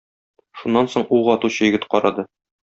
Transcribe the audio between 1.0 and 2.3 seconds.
ук атучы егет карады.